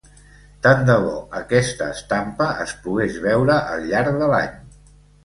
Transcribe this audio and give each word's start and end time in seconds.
Tant 0.67 0.79
de 0.85 0.93
bo 1.01 1.11
aquesta 1.39 1.89
estampa 1.97 2.47
es 2.63 2.73
pogués 2.87 3.21
veure 3.27 3.59
al 3.75 3.87
llarg 3.93 4.19
de 4.23 4.31
l'any. 4.33 4.57